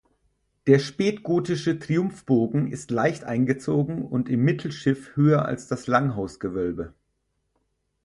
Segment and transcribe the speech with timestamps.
[0.65, 6.95] Der spätgotische Triumphbogen ist leicht eingezogen und im Mittelschiff höher als das Langhausgewölbe.